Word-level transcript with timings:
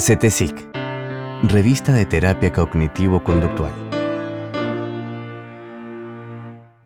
CETESIC, 0.00 0.56
Revista 1.42 1.92
de 1.92 2.06
Terapia 2.06 2.50
Cognitivo-Conductual. 2.54 3.72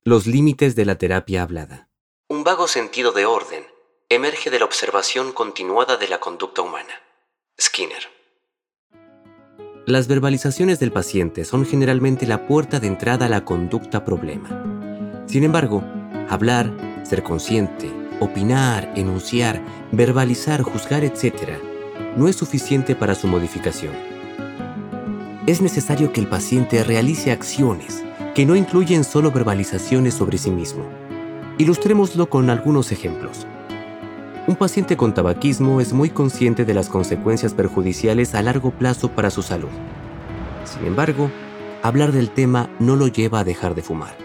Los 0.02 0.26
límites 0.26 0.74
de 0.74 0.84
la 0.84 0.96
terapia 0.96 1.42
hablada. 1.42 1.88
Un 2.28 2.42
vago 2.42 2.66
sentido 2.66 3.12
de 3.12 3.24
orden 3.24 3.62
emerge 4.08 4.50
de 4.50 4.58
la 4.58 4.64
observación 4.64 5.30
continuada 5.30 5.96
de 5.96 6.08
la 6.08 6.18
conducta 6.18 6.62
humana. 6.62 6.92
Skinner. 7.60 8.02
Las 9.86 10.08
verbalizaciones 10.08 10.80
del 10.80 10.90
paciente 10.90 11.44
son 11.44 11.64
generalmente 11.66 12.26
la 12.26 12.48
puerta 12.48 12.80
de 12.80 12.88
entrada 12.88 13.26
a 13.26 13.28
la 13.28 13.44
conducta 13.44 14.04
problema. 14.04 15.22
Sin 15.26 15.44
embargo, 15.44 15.84
hablar, 16.28 16.72
ser 17.04 17.22
consciente, 17.22 17.92
opinar, 18.18 18.92
enunciar, 18.96 19.62
verbalizar, 19.92 20.62
juzgar, 20.62 21.04
etc., 21.04 21.73
no 22.16 22.28
es 22.28 22.36
suficiente 22.36 22.94
para 22.94 23.14
su 23.14 23.26
modificación. 23.26 23.94
Es 25.46 25.60
necesario 25.60 26.12
que 26.12 26.20
el 26.20 26.26
paciente 26.26 26.82
realice 26.84 27.30
acciones 27.30 28.02
que 28.34 28.46
no 28.46 28.56
incluyen 28.56 29.04
solo 29.04 29.30
verbalizaciones 29.30 30.14
sobre 30.14 30.38
sí 30.38 30.50
mismo. 30.50 30.84
Ilustrémoslo 31.58 32.28
con 32.28 32.50
algunos 32.50 32.90
ejemplos. 32.92 33.46
Un 34.46 34.56
paciente 34.56 34.96
con 34.96 35.14
tabaquismo 35.14 35.80
es 35.80 35.92
muy 35.92 36.10
consciente 36.10 36.64
de 36.64 36.74
las 36.74 36.88
consecuencias 36.88 37.54
perjudiciales 37.54 38.34
a 38.34 38.42
largo 38.42 38.72
plazo 38.72 39.10
para 39.10 39.30
su 39.30 39.42
salud. 39.42 39.70
Sin 40.64 40.86
embargo, 40.86 41.30
hablar 41.82 42.12
del 42.12 42.30
tema 42.30 42.68
no 42.78 42.96
lo 42.96 43.06
lleva 43.08 43.40
a 43.40 43.44
dejar 43.44 43.74
de 43.74 43.82
fumar. 43.82 44.16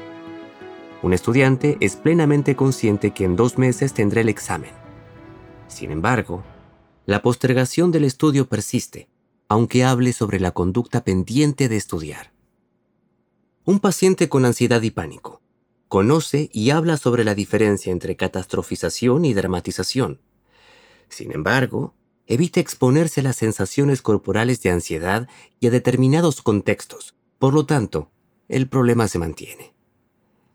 Un 1.02 1.14
estudiante 1.14 1.78
es 1.80 1.96
plenamente 1.96 2.56
consciente 2.56 3.12
que 3.12 3.24
en 3.24 3.36
dos 3.36 3.58
meses 3.58 3.94
tendrá 3.94 4.22
el 4.22 4.30
examen. 4.30 4.72
Sin 5.68 5.92
embargo, 5.92 6.44
la 7.10 7.24
postergación 7.24 7.92
del 7.92 8.04
estudio 8.04 8.48
persiste, 8.48 9.10
aunque 9.48 9.84
hable 9.84 10.14
sobre 10.14 10.40
la 10.40 10.52
conducta 10.52 11.04
pendiente 11.04 11.68
de 11.68 11.76
estudiar. 11.76 12.32
Un 13.66 13.80
paciente 13.80 14.30
con 14.30 14.46
ansiedad 14.46 14.84
y 14.84 14.92
pánico 14.92 15.42
conoce 15.88 16.52
y 16.54 16.70
habla 16.70 16.98
sobre 16.98 17.24
la 17.24 17.34
diferencia 17.34 17.92
entre 17.92 18.16
catastrofización 18.16 19.26
y 19.26 19.34
dramatización. 19.34 20.22
Sin 21.08 21.32
embargo, 21.32 21.96
evita 22.28 22.60
exponerse 22.60 23.22
a 23.22 23.24
las 23.24 23.38
sensaciones 23.38 24.04
corporales 24.04 24.62
de 24.62 24.70
ansiedad 24.70 25.28
y 25.60 25.66
a 25.66 25.72
determinados 25.72 26.44
contextos. 26.44 27.16
Por 27.40 27.56
lo 27.56 27.66
tanto, 27.66 28.12
el 28.50 28.70
problema 28.70 29.08
se 29.08 29.18
mantiene. 29.18 29.74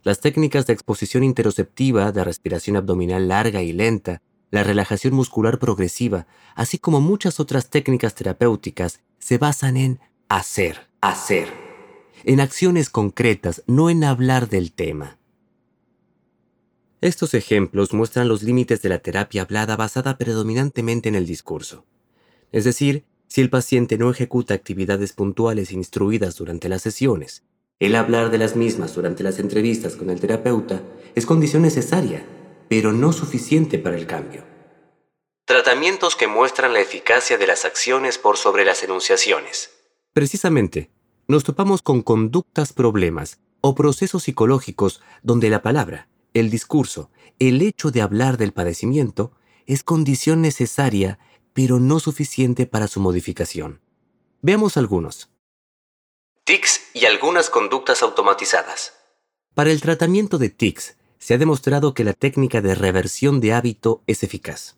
Las 0.05 0.21
técnicas 0.21 0.69
de 0.69 0.75
exposición 0.75 1.25
interoceptiva, 1.25 2.13
de 2.13 2.23
respiración 2.23 2.77
abdominal 2.77 3.27
larga 3.27 3.61
y 3.61 3.73
lenta, 3.73 4.23
la 4.55 4.63
relajación 4.63 5.15
muscular 5.15 5.59
progresiva, 5.59 6.29
así 6.55 6.79
como 6.79 7.01
muchas 7.01 7.41
otras 7.41 7.71
técnicas 7.71 8.15
terapéuticas, 8.15 9.01
se 9.19 9.37
basan 9.37 9.77
en 9.77 10.01
hacer, 10.29 10.89
hacer, 11.01 11.49
en 12.23 12.39
acciones 12.39 12.89
concretas, 12.89 13.65
no 13.67 13.91
en 13.91 14.05
hablar 14.05 14.49
del 14.49 14.71
tema. 14.73 15.19
Estos 17.01 17.35
ejemplos 17.35 17.93
muestran 17.93 18.29
los 18.29 18.45
límites 18.45 18.81
de 18.81 18.91
la 18.91 19.01
terapia 19.01 19.43
hablada 19.43 19.75
basada 19.75 20.19
predominantemente 20.19 21.09
en 21.09 21.17
el 21.17 21.27
discurso. 21.27 21.85
Es 22.53 22.63
decir, 22.63 23.07
si 23.27 23.41
el 23.41 23.51
paciente 23.51 23.99
no 23.99 24.09
ejecuta 24.09 24.55
actividades 24.55 25.15
puntuales 25.15 25.73
instruidas 25.73 26.37
durante 26.37 26.69
las 26.69 26.83
sesiones, 26.83 27.43
el 27.81 27.97
hablar 27.97 28.31
de 28.31 28.39
las 28.39 28.55
mismas 28.55 28.95
durante 28.95 29.25
las 29.25 29.41
entrevistas 29.41 29.97
con 29.97 30.11
el 30.11 30.21
terapeuta 30.21 30.81
es 31.17 31.27
condición 31.27 31.63
necesaria 31.63 32.25
pero 32.75 32.93
no 32.93 33.13
suficiente 33.13 33.79
para 33.79 33.97
el 33.97 34.05
cambio. 34.05 34.43
Tratamientos 35.45 36.17
que 36.17 36.27
muestran 36.27 36.73
la 36.73 36.81
eficacia 36.81 37.39
de 37.39 37.47
las 37.47 37.65
acciones 37.65 38.19
por 38.19 38.37
sobre 38.37 38.65
las 38.65 38.83
enunciaciones. 38.83 39.71
Precisamente, 40.13 40.91
nos 41.29 41.45
topamos 41.45 41.83
con 41.83 42.03
conductas 42.03 42.73
problemas 42.73 43.39
o 43.61 43.77
procesos 43.77 44.25
psicológicos 44.25 45.03
donde 45.23 45.51
la 45.51 45.63
palabra, 45.63 46.09
el 46.33 46.51
discurso, 46.51 47.13
el 47.39 47.63
hecho 47.63 47.93
de 47.93 48.03
hablar 48.03 48.39
del 48.39 48.53
padecimiento 48.53 49.31
es 49.67 49.85
condición 49.85 50.43
necesaria 50.43 51.21
pero 51.53 51.79
no 51.79 52.01
suficiente 52.01 52.67
para 52.67 52.89
su 52.89 52.99
modificación. 52.99 53.83
Veamos 54.43 54.77
algunos. 54.77 55.29
TICs 56.43 56.81
y 56.93 57.05
algunas 57.05 57.51
conductas 57.51 58.03
automatizadas. 58.03 58.95
Para 59.55 59.71
el 59.71 59.81
tratamiento 59.81 60.39
de 60.39 60.49
TICs, 60.51 60.97
se 61.25 61.33
ha 61.33 61.39
demostrado 61.39 61.95
que 61.95 62.05
la 62.05 62.13
técnica 62.13 62.61
de 62.61 62.75
reversión 62.75 63.41
de 63.41 63.55
hábito 63.55 64.03
es 64.07 64.23
eficaz. 64.23 64.77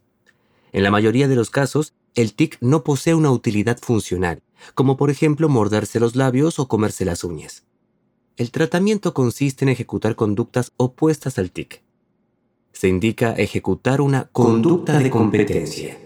En 0.70 0.84
la 0.84 0.92
mayoría 0.92 1.26
de 1.26 1.34
los 1.34 1.50
casos, 1.50 1.92
el 2.14 2.34
tic 2.34 2.56
no 2.60 2.84
posee 2.84 3.16
una 3.16 3.32
utilidad 3.32 3.78
funcional, 3.82 4.44
como 4.76 4.96
por 4.96 5.10
ejemplo 5.10 5.48
morderse 5.48 5.98
los 5.98 6.14
labios 6.14 6.60
o 6.60 6.68
comerse 6.68 7.04
las 7.04 7.24
uñas. 7.24 7.64
El 8.36 8.52
tratamiento 8.52 9.12
consiste 9.12 9.64
en 9.64 9.70
ejecutar 9.70 10.14
conductas 10.14 10.70
opuestas 10.76 11.36
al 11.40 11.50
tic. 11.50 11.82
Se 12.70 12.86
indica 12.86 13.32
ejecutar 13.32 14.00
una 14.00 14.28
conducta 14.30 15.00
de 15.00 15.10
competencia. 15.10 15.98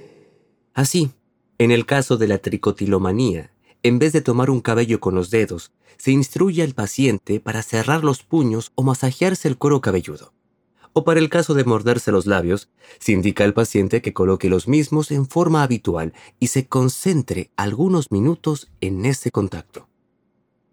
Así, 0.73 1.11
en 1.59 1.71
el 1.71 1.85
caso 1.85 2.17
de 2.17 2.29
la 2.29 2.39
tricotilomanía, 2.39 3.51
en 3.83 3.99
vez 3.99 4.13
de 4.13 4.21
tomar 4.21 4.51
un 4.51 4.61
cabello 4.61 5.01
con 5.01 5.15
los 5.15 5.31
dedos, 5.31 5.73
se 5.97 6.11
instruye 6.11 6.63
al 6.63 6.75
paciente 6.75 7.41
para 7.41 7.63
cerrar 7.63 8.05
los 8.05 8.23
puños 8.23 8.73
o 8.75 8.83
masajearse 8.83 9.49
el 9.49 9.57
cuero 9.57 9.81
cabelludo. 9.81 10.33
O 10.93 11.05
para 11.05 11.21
el 11.21 11.29
caso 11.29 11.55
de 11.55 11.65
morderse 11.65 12.11
los 12.11 12.27
labios, 12.27 12.69
se 12.99 13.13
indica 13.13 13.45
al 13.45 13.55
paciente 13.55 14.03
que 14.03 14.13
coloque 14.13 14.49
los 14.49 14.67
mismos 14.67 15.11
en 15.11 15.27
forma 15.29 15.63
habitual 15.63 16.13
y 16.41 16.49
se 16.49 16.67
concentre 16.67 17.51
algunos 17.57 18.11
minutos 18.11 18.71
en 18.81 19.05
ese 19.07 19.31
contacto. 19.31 19.89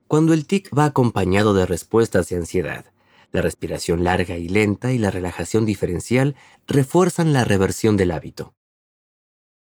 Cuando 0.08 0.34
el 0.34 0.48
tic 0.48 0.70
va 0.76 0.86
acompañado 0.86 1.54
de 1.54 1.66
respuestas 1.66 2.30
de 2.30 2.38
ansiedad, 2.38 2.86
la 3.32 3.42
respiración 3.42 4.04
larga 4.04 4.38
y 4.38 4.48
lenta 4.48 4.94
y 4.94 4.98
la 4.98 5.12
relajación 5.12 5.66
diferencial 5.66 6.36
refuerzan 6.66 7.34
la 7.34 7.44
reversión 7.44 7.98
del 7.98 8.12
hábito. 8.12 8.54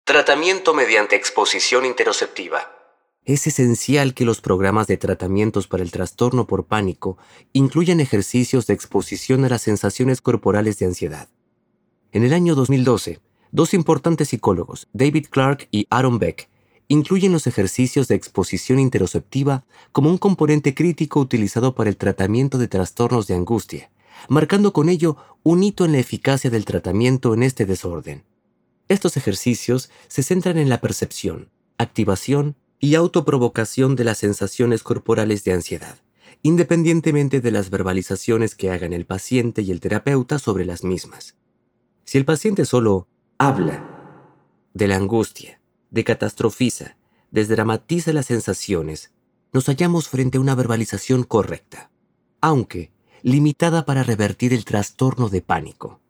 Tratamiento 0.05 0.73
mediante 0.73 1.17
exposición 1.17 1.85
interoceptiva 1.85 2.78
es 3.29 3.47
esencial 3.47 4.15
que 4.15 4.25
los 4.25 4.41
programas 4.41 4.87
de 4.87 4.97
tratamientos 4.97 5.69
para 5.69 5.83
el 5.83 5.91
trastorno 5.91 6.47
por 6.47 6.65
pánico 6.65 7.19
incluyan 7.53 8.01
ejercicios 8.01 8.67
de 8.67 8.73
exposición 8.73 9.45
a 9.45 9.51
las 9.51 9.61
sensaciones 9.61 10.23
corporales 10.23 10.79
de 10.79 10.87
ansiedad. 10.87 11.29
En 12.11 12.25
el 12.25 12.33
año 12.33 12.55
2012, 12.55 13.21
dos 13.53 13.75
importantes 13.75 14.29
psicólogos, 14.31 14.89
David 14.95 15.27
Clark 15.29 15.69
y 15.71 15.87
Aaron 15.91 16.19
Beck, 16.19 16.49
incluyen 16.89 17.33
los 17.33 17.47
ejercicios 17.47 18.09
de 18.09 18.15
exposición 18.15 18.79
interoceptiva 18.79 19.67
como 19.93 20.09
un 20.09 20.17
componente 20.17 20.75
crítico 20.75 21.21
utilizado 21.21 21.75
para 21.75 21.91
el 21.91 21.99
tratamiento 21.99 22.57
de 22.57 22.69
trastornos 22.69 23.27
de 23.27 23.35
angustia, 23.35 23.91
marcando 24.31 24.73
con 24.73 24.89
ello 24.89 25.19
un 25.43 25.63
hito 25.63 25.85
en 25.85 25.93
la 25.93 25.99
eficacia 25.99 26.49
del 26.49 26.65
tratamiento 26.65 27.35
en 27.35 27.43
este 27.43 27.67
desorden. 27.67 28.25
Estos 28.89 29.19
ejercicios 29.19 29.91
se 30.07 30.23
centran 30.23 30.57
en 30.57 30.71
la 30.71 30.81
percepción, 30.81 31.51
activación 31.77 32.57
y 32.81 32.95
autoprovocación 32.95 33.97
de 33.97 34.05
las 34.05 34.19
sensaciones 34.19 34.83
corporales 34.83 35.45
de 35.45 35.53
ansiedad, 35.53 35.99
independientemente 36.43 37.41
de 37.41 37.51
las 37.51 37.71
verbalizaciones 37.71 38.55
que 38.55 38.71
hagan 38.71 38.93
el 38.93 39.07
paciente 39.07 39.63
y 39.63 39.71
el 39.71 39.81
terapeuta 39.81 40.39
sobre 40.39 40.65
las 40.65 40.85
mismas. 40.85 41.37
Si 42.05 42.19
el 42.19 42.25
paciente 42.25 42.65
solo 42.65 43.09
habla 43.39 43.85
de 44.75 44.89
la 44.89 44.97
angustia, 44.97 45.61
decatastrofiza, 45.91 46.97
desdramatiza 47.31 48.13
las 48.13 48.27
sensaciones, 48.27 49.13
nos 49.53 49.67
hallamos 49.67 50.09
frente 50.09 50.39
a 50.39 50.41
una 50.41 50.55
verbalización 50.55 51.25
correcta, 51.25 51.91
aunque 52.41 52.93
limitada 53.23 53.85
para 53.85 54.03
revertir 54.03 54.53
el 54.53 54.65
trastorno 54.65 55.29
de 55.29 55.43
pánico. 55.43 56.01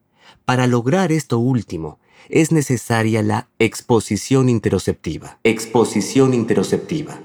Para 0.44 0.66
lograr 0.66 1.12
esto 1.12 1.38
último, 1.38 1.98
es 2.28 2.52
necesaria 2.52 3.22
la 3.22 3.48
exposición 3.58 4.48
interoceptiva. 4.48 5.38
Exposición 5.44 6.34
interoceptiva. 6.34 7.20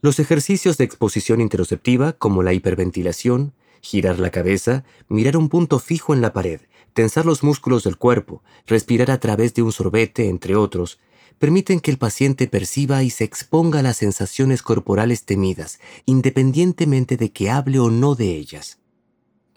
Los 0.00 0.18
ejercicios 0.18 0.76
de 0.76 0.84
exposición 0.84 1.40
interoceptiva, 1.40 2.12
como 2.12 2.42
la 2.42 2.52
hiperventilación, 2.52 3.54
girar 3.80 4.18
la 4.18 4.30
cabeza, 4.30 4.84
mirar 5.08 5.36
un 5.36 5.48
punto 5.48 5.78
fijo 5.78 6.14
en 6.14 6.20
la 6.20 6.32
pared, 6.32 6.60
tensar 6.92 7.26
los 7.26 7.42
músculos 7.42 7.84
del 7.84 7.96
cuerpo, 7.96 8.42
respirar 8.66 9.10
a 9.10 9.18
través 9.18 9.54
de 9.54 9.62
un 9.62 9.72
sorbete, 9.72 10.28
entre 10.28 10.56
otros, 10.56 10.98
permiten 11.38 11.80
que 11.80 11.90
el 11.90 11.98
paciente 11.98 12.46
perciba 12.46 13.02
y 13.02 13.10
se 13.10 13.24
exponga 13.24 13.80
a 13.80 13.82
las 13.82 13.96
sensaciones 13.98 14.62
corporales 14.62 15.24
temidas, 15.24 15.80
independientemente 16.06 17.16
de 17.16 17.32
que 17.32 17.50
hable 17.50 17.78
o 17.78 17.90
no 17.90 18.14
de 18.14 18.36
ellas. 18.36 18.78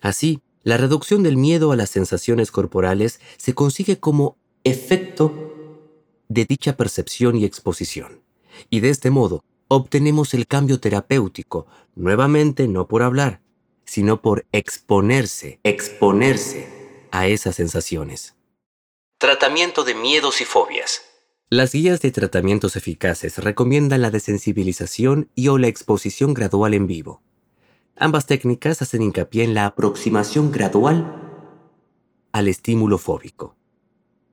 Así, 0.02 0.42
la 0.68 0.76
reducción 0.76 1.24
del 1.24 1.38
miedo 1.38 1.72
a 1.72 1.78
las 1.78 1.90
sensaciones 1.90 2.52
corporales 2.52 3.22
se 3.38 3.54
consigue 3.54 4.02
como 4.02 4.36
efecto 4.66 5.32
de 6.28 6.44
dicha 6.44 6.76
percepción 6.76 7.38
y 7.38 7.46
exposición. 7.46 8.22
Y 8.70 8.82
de 8.82 8.90
este 8.90 9.10
modo 9.10 9.46
obtenemos 9.70 10.34
el 10.34 10.46
cambio 10.46 10.82
terapéutico, 10.82 11.68
nuevamente 11.96 12.68
no 12.68 12.86
por 12.90 13.02
hablar, 13.02 13.40
sino 13.86 14.22
por 14.22 14.46
exponerse, 14.52 15.62
exponerse 15.64 16.68
a 17.12 17.28
esas 17.28 17.56
sensaciones. 17.56 18.36
Tratamiento 19.20 19.86
de 19.86 19.96
miedos 19.96 20.42
y 20.42 20.44
fobias. 20.44 21.02
Las 21.50 21.72
guías 21.72 22.02
de 22.02 22.12
tratamientos 22.12 22.76
eficaces 22.76 23.38
recomiendan 23.38 24.02
la 24.02 24.12
desensibilización 24.12 25.30
y 25.34 25.48
o 25.48 25.58
la 25.60 25.70
exposición 25.70 26.34
gradual 26.34 26.74
en 26.74 26.88
vivo. 26.88 27.22
Ambas 28.00 28.28
técnicas 28.28 28.84
hacen 28.84 29.02
hincapié 29.02 29.44
en 29.44 29.56
la 29.56 29.66
aproximación 29.66 30.52
gradual 30.52 31.20
al 32.32 32.48
estímulo 32.48 33.00
fóbico. 33.00 33.56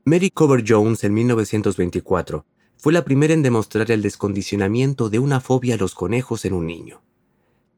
Mary 0.04 0.28
Cover 0.28 0.62
Jones 0.66 1.02
en 1.02 1.14
1924 1.14 2.44
fue 2.76 2.92
la 2.92 3.06
primera 3.06 3.32
en 3.32 3.42
demostrar 3.42 3.90
el 3.90 4.02
descondicionamiento 4.02 5.08
de 5.08 5.18
una 5.18 5.40
fobia 5.40 5.76
a 5.76 5.78
los 5.78 5.94
conejos 5.94 6.44
en 6.44 6.52
un 6.52 6.66
niño. 6.66 7.00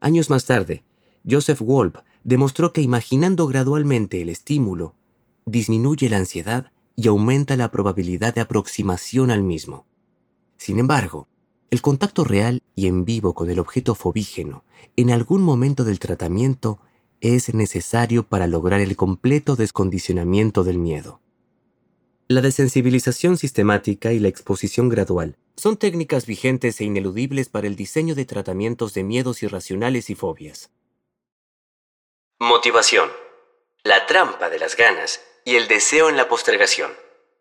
Años 0.01 0.29
más 0.29 0.43
tarde, 0.45 0.83
Joseph 1.29 1.61
Wolf 1.61 1.95
demostró 2.25 2.73
que 2.73 2.81
imaginando 2.81 3.47
gradualmente 3.47 4.21
el 4.21 4.27
estímulo, 4.27 4.93
disminuye 5.45 6.09
la 6.09 6.17
ansiedad 6.17 6.73
y 6.97 7.07
aumenta 7.07 7.55
la 7.55 7.71
probabilidad 7.71 8.35
de 8.35 8.41
aproximación 8.41 9.31
al 9.31 9.43
mismo. 9.43 9.85
Sin 10.57 10.79
embargo, 10.79 11.29
el 11.69 11.81
contacto 11.81 12.23
real 12.23 12.63
y 12.75 12.87
en 12.87 13.03
vivo 13.03 13.33
con 13.33 13.49
el 13.49 13.59
objeto 13.59 13.93
fobígeno 13.95 14.63
en 14.95 15.11
algún 15.11 15.43
momento 15.43 15.83
del 15.83 15.99
tratamiento 15.99 16.79
es 17.19 17.53
necesario 17.53 18.23
para 18.23 18.47
lograr 18.47 18.79
el 18.79 18.95
completo 18.95 19.55
descondicionamiento 19.55 20.63
del 20.63 20.77
miedo. 20.77 21.19
La 22.29 22.41
desensibilización 22.41 23.37
sistemática 23.37 24.13
y 24.13 24.19
la 24.19 24.27
exposición 24.27 24.89
gradual 24.89 25.37
son 25.55 25.77
técnicas 25.77 26.25
vigentes 26.25 26.79
e 26.79 26.85
ineludibles 26.85 27.49
para 27.49 27.67
el 27.67 27.75
diseño 27.75 28.15
de 28.15 28.25
tratamientos 28.25 28.93
de 28.93 29.03
miedos 29.03 29.43
irracionales 29.43 30.09
y 30.09 30.15
fobias. 30.15 30.69
Motivación. 32.39 33.09
La 33.83 34.05
trampa 34.05 34.49
de 34.49 34.59
las 34.59 34.75
ganas 34.75 35.21
y 35.45 35.55
el 35.55 35.67
deseo 35.67 36.09
en 36.09 36.17
la 36.17 36.27
postergación. 36.27 36.91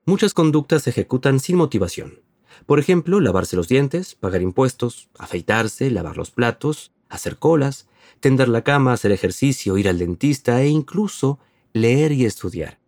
Muchas 0.05 0.35
conductas 0.35 0.85
se 0.85 0.91
ejecutan 0.91 1.41
sin 1.41 1.57
motivación. 1.57 2.26
Por 2.65 2.79
ejemplo, 2.79 3.21
lavarse 3.21 3.57
los 3.57 3.69
dientes, 3.69 4.15
pagar 4.15 4.41
impuestos, 4.41 5.09
afeitarse, 5.19 5.91
lavar 5.91 6.17
los 6.17 6.31
platos, 6.31 6.93
hacer 7.09 7.37
colas, 7.37 7.87
tender 8.21 8.49
la 8.49 8.63
cama, 8.63 8.93
hacer 8.93 9.13
ejercicio, 9.13 9.77
ir 9.77 9.89
al 9.89 9.99
dentista 9.99 10.63
e 10.63 10.69
incluso 10.69 11.39
leer 11.73 12.13
y 12.13 12.25
estudiar. 12.25 12.79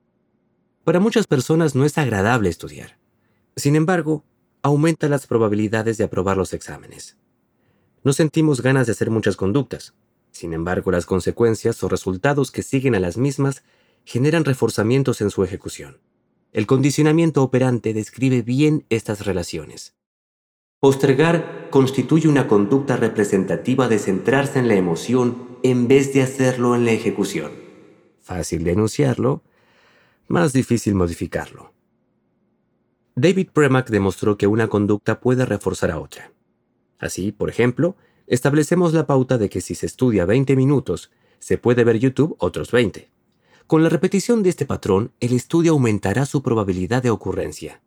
Para 0.84 1.00
muchas 1.00 1.26
personas 1.26 1.74
no 1.74 1.84
es 1.84 1.98
agradable 1.98 2.48
estudiar. 2.48 2.98
Sin 3.56 3.76
embargo, 3.76 4.24
aumenta 4.62 5.08
las 5.08 5.26
probabilidades 5.26 5.98
de 5.98 6.04
aprobar 6.04 6.36
los 6.36 6.54
exámenes. 6.54 7.16
No 8.04 8.12
sentimos 8.12 8.62
ganas 8.62 8.86
de 8.86 8.92
hacer 8.92 9.10
muchas 9.10 9.36
conductas. 9.36 9.94
Sin 10.30 10.52
embargo, 10.52 10.90
las 10.90 11.04
consecuencias 11.04 11.82
o 11.82 11.88
resultados 11.88 12.50
que 12.50 12.62
siguen 12.62 12.94
a 12.94 13.00
las 13.00 13.16
mismas 13.16 13.64
generan 14.04 14.44
reforzamientos 14.44 15.20
en 15.20 15.30
su 15.30 15.44
ejecución. 15.44 15.98
El 16.52 16.66
condicionamiento 16.66 17.42
operante 17.42 17.92
describe 17.92 18.42
bien 18.42 18.86
estas 18.88 19.26
relaciones. 19.26 19.94
Postergar 20.80 21.68
constituye 21.70 22.28
una 22.28 22.48
conducta 22.48 22.96
representativa 22.96 23.88
de 23.88 23.98
centrarse 23.98 24.58
en 24.58 24.68
la 24.68 24.74
emoción 24.74 25.58
en 25.62 25.88
vez 25.88 26.14
de 26.14 26.22
hacerlo 26.22 26.74
en 26.74 26.84
la 26.84 26.92
ejecución. 26.92 27.50
Fácil 28.20 28.64
de 28.64 28.72
enunciarlo, 28.72 29.42
más 30.28 30.52
difícil 30.52 30.94
modificarlo. 30.94 31.72
David 33.14 33.48
Premack 33.52 33.90
demostró 33.90 34.38
que 34.38 34.46
una 34.46 34.68
conducta 34.68 35.20
puede 35.20 35.44
reforzar 35.44 35.90
a 35.90 35.98
otra. 35.98 36.32
Así, 36.98 37.32
por 37.32 37.50
ejemplo, 37.50 37.96
establecemos 38.26 38.94
la 38.94 39.06
pauta 39.06 39.38
de 39.38 39.48
que 39.48 39.60
si 39.60 39.74
se 39.74 39.86
estudia 39.86 40.24
20 40.24 40.54
minutos, 40.54 41.10
se 41.40 41.58
puede 41.58 41.84
ver 41.84 41.98
YouTube 41.98 42.36
otros 42.38 42.70
20. 42.70 43.10
Con 43.68 43.82
la 43.82 43.90
repetición 43.90 44.42
de 44.42 44.48
este 44.48 44.64
patrón, 44.64 45.12
el 45.20 45.34
estudio 45.34 45.72
aumentará 45.72 46.24
su 46.24 46.42
probabilidad 46.42 47.02
de 47.02 47.10
ocurrencia. 47.10 47.82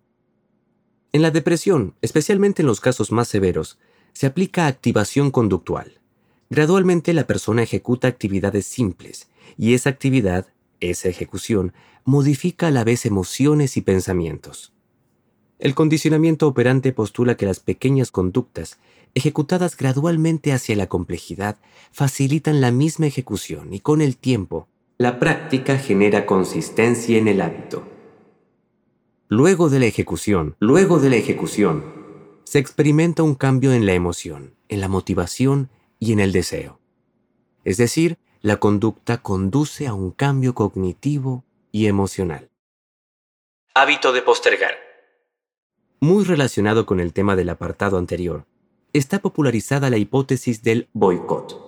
En 1.12 1.24
la 1.24 1.32
depresión, 1.32 1.96
especialmente 2.04 2.62
en 2.62 2.68
los 2.68 2.80
casos 2.80 3.12
más 3.12 3.28
severos, 3.28 3.80
se 4.14 4.28
aplica 4.28 4.68
activación 4.68 5.32
conductual. 5.32 6.00
Gradualmente 6.52 7.16
la 7.16 7.26
persona 7.26 7.64
ejecuta 7.64 8.08
actividades 8.08 8.68
simples, 8.68 9.28
y 9.58 9.74
esa 9.74 9.90
actividad, 9.90 10.46
esa 10.82 11.10
ejecución, 11.10 11.74
modifica 12.06 12.68
a 12.68 12.72
la 12.72 12.84
vez 12.84 13.08
emociones 13.08 13.76
y 13.76 13.82
pensamientos. 13.82 14.74
El 15.58 15.74
condicionamiento 15.74 16.48
operante 16.48 16.94
postula 16.94 17.38
que 17.38 17.48
las 17.48 17.60
pequeñas 17.60 18.12
conductas, 18.12 18.78
ejecutadas 19.16 19.76
gradualmente 19.76 20.54
hacia 20.54 20.76
la 20.76 20.86
complejidad, 20.86 21.58
facilitan 21.92 22.62
la 22.62 22.70
misma 22.70 23.08
ejecución 23.08 23.74
y 23.74 23.80
con 23.80 24.02
el 24.02 24.16
tiempo 24.16 24.68
la 25.02 25.18
práctica 25.18 25.80
genera 25.80 26.28
consistencia 26.28 27.18
en 27.18 27.28
el 27.28 27.42
hábito. 27.42 27.82
Luego 29.30 29.68
de 29.68 29.80
la 29.80 29.88
ejecución, 29.88 30.56
luego 30.60 31.00
de 31.00 31.10
la 31.10 31.16
ejecución, 31.16 31.84
se 32.44 32.60
experimenta 32.60 33.24
un 33.24 33.34
cambio 33.34 33.74
en 33.74 33.88
la 33.88 33.94
emoción, 33.94 34.54
en 34.70 34.80
la 34.80 34.88
motivación 34.88 35.72
y 35.98 36.14
en 36.14 36.20
el 36.20 36.32
deseo. 36.32 36.80
Es 37.64 37.78
decir, 37.78 38.20
la 38.44 38.58
conducta 38.58 39.24
conduce 39.24 39.88
a 39.88 39.96
un 39.96 40.12
cambio 40.12 40.54
cognitivo 40.54 41.46
y 41.72 41.88
emocional. 41.88 42.52
Hábito 43.74 44.14
de 44.14 44.22
postergar. 44.22 44.76
Muy 46.00 46.26
relacionado 46.26 46.86
con 46.86 47.00
el 47.00 47.12
tema 47.12 47.36
del 47.36 47.50
apartado 47.50 47.98
anterior, 47.98 48.46
está 48.94 49.18
popularizada 49.18 49.90
la 49.90 49.98
hipótesis 49.98 50.62
del 50.62 50.90
boicot 50.94 51.61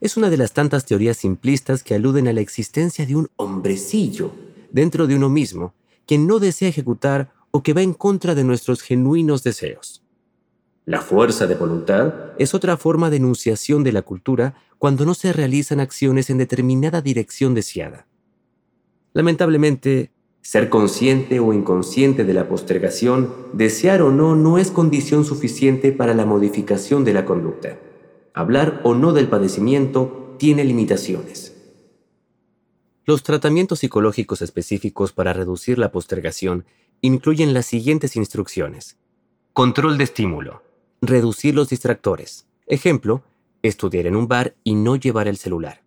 es 0.00 0.16
una 0.16 0.30
de 0.30 0.38
las 0.38 0.52
tantas 0.52 0.86
teorías 0.86 1.18
simplistas 1.18 1.82
que 1.82 1.94
aluden 1.94 2.26
a 2.28 2.32
la 2.32 2.40
existencia 2.40 3.04
de 3.04 3.16
un 3.16 3.28
hombrecillo 3.36 4.32
dentro 4.72 5.06
de 5.06 5.14
uno 5.14 5.28
mismo, 5.28 5.74
quien 6.06 6.26
no 6.26 6.38
desea 6.38 6.68
ejecutar 6.68 7.32
o 7.50 7.62
que 7.62 7.74
va 7.74 7.82
en 7.82 7.92
contra 7.92 8.34
de 8.34 8.44
nuestros 8.44 8.80
genuinos 8.80 9.42
deseos. 9.42 10.02
La 10.86 11.02
fuerza 11.02 11.46
de 11.46 11.54
voluntad 11.54 12.14
es 12.38 12.54
otra 12.54 12.76
forma 12.76 13.10
de 13.10 13.16
enunciación 13.16 13.84
de 13.84 13.92
la 13.92 14.02
cultura 14.02 14.54
cuando 14.78 15.04
no 15.04 15.14
se 15.14 15.32
realizan 15.32 15.80
acciones 15.80 16.30
en 16.30 16.38
determinada 16.38 17.02
dirección 17.02 17.54
deseada. 17.54 18.06
Lamentablemente, 19.12 20.12
ser 20.40 20.70
consciente 20.70 21.38
o 21.40 21.52
inconsciente 21.52 22.24
de 22.24 22.32
la 22.32 22.48
postergación, 22.48 23.34
desear 23.52 24.00
o 24.00 24.10
no, 24.10 24.34
no 24.34 24.56
es 24.56 24.70
condición 24.70 25.24
suficiente 25.24 25.92
para 25.92 26.14
la 26.14 26.24
modificación 26.24 27.04
de 27.04 27.12
la 27.12 27.26
conducta 27.26 27.76
hablar 28.34 28.80
o 28.84 28.94
no 28.94 29.12
del 29.12 29.28
padecimiento 29.28 30.36
tiene 30.38 30.64
limitaciones. 30.64 31.56
Los 33.04 33.22
tratamientos 33.22 33.80
psicológicos 33.80 34.42
específicos 34.42 35.12
para 35.12 35.32
reducir 35.32 35.78
la 35.78 35.90
postergación 35.90 36.64
incluyen 37.00 37.54
las 37.54 37.66
siguientes 37.66 38.16
instrucciones. 38.16 38.98
Control 39.52 39.98
de 39.98 40.04
estímulo. 40.04 40.62
Reducir 41.00 41.54
los 41.54 41.68
distractores. 41.70 42.46
Ejemplo, 42.66 43.22
estudiar 43.62 44.06
en 44.06 44.16
un 44.16 44.28
bar 44.28 44.54
y 44.64 44.74
no 44.74 44.96
llevar 44.96 45.28
el 45.28 45.38
celular. 45.38 45.82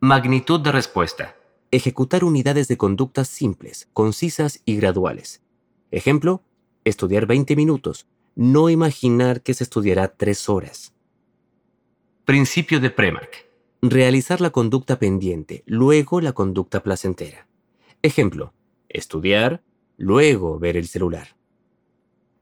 Magnitud 0.00 0.60
de 0.60 0.72
respuesta. 0.72 1.36
Ejecutar 1.70 2.22
unidades 2.22 2.68
de 2.68 2.76
conductas 2.76 3.28
simples, 3.28 3.88
concisas 3.92 4.60
y 4.64 4.76
graduales. 4.76 5.40
Ejemplo, 5.90 6.42
estudiar 6.84 7.26
20 7.26 7.56
minutos, 7.56 8.06
no 8.34 8.68
imaginar 8.68 9.42
que 9.42 9.54
se 9.54 9.64
estudiará 9.64 10.08
3 10.08 10.48
horas. 10.48 10.92
Principio 12.24 12.78
de 12.78 12.88
Premack. 12.90 13.48
Realizar 13.82 14.40
la 14.40 14.50
conducta 14.50 15.00
pendiente, 15.00 15.64
luego 15.66 16.20
la 16.20 16.32
conducta 16.32 16.80
placentera. 16.84 17.48
Ejemplo, 18.00 18.54
estudiar, 18.88 19.64
luego 19.96 20.60
ver 20.60 20.76
el 20.76 20.86
celular. 20.86 21.34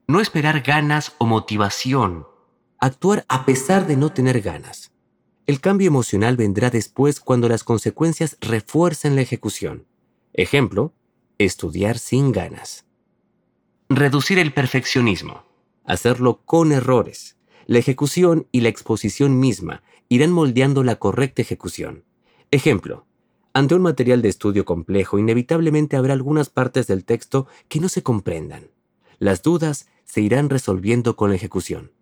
No 0.06 0.20
esperar 0.20 0.60
ganas 0.60 1.14
o 1.16 1.24
motivación. 1.24 2.26
Actuar 2.78 3.24
a 3.28 3.46
pesar 3.46 3.86
de 3.86 3.96
no 3.96 4.12
tener 4.12 4.42
ganas. 4.42 4.92
El 5.46 5.62
cambio 5.62 5.88
emocional 5.88 6.36
vendrá 6.36 6.68
después 6.68 7.18
cuando 7.18 7.48
las 7.48 7.64
consecuencias 7.64 8.36
refuercen 8.42 9.16
la 9.16 9.22
ejecución. 9.22 9.86
Ejemplo, 10.34 10.92
estudiar 11.38 11.98
sin 11.98 12.32
ganas. 12.32 12.84
Reducir 13.88 14.38
el 14.38 14.52
perfeccionismo. 14.52 15.44
Hacerlo 15.86 16.42
con 16.44 16.70
errores. 16.70 17.38
La 17.66 17.78
ejecución 17.78 18.46
y 18.52 18.60
la 18.60 18.68
exposición 18.68 19.38
misma 19.38 19.82
irán 20.08 20.32
moldeando 20.32 20.82
la 20.82 20.96
correcta 20.96 21.42
ejecución. 21.42 22.04
Ejemplo, 22.50 23.06
ante 23.52 23.74
un 23.74 23.82
material 23.82 24.22
de 24.22 24.28
estudio 24.28 24.64
complejo, 24.64 25.18
inevitablemente 25.18 25.96
habrá 25.96 26.12
algunas 26.12 26.50
partes 26.50 26.86
del 26.86 27.04
texto 27.04 27.46
que 27.68 27.80
no 27.80 27.88
se 27.88 28.02
comprendan. 28.02 28.70
Las 29.18 29.42
dudas 29.42 29.88
se 30.04 30.20
irán 30.20 30.50
resolviendo 30.50 31.16
con 31.16 31.30
la 31.30 31.36
ejecución. 31.36 31.92